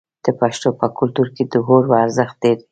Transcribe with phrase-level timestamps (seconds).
[0.25, 2.65] د پښتنو په کلتور کې د اور ارزښت ډیر دی.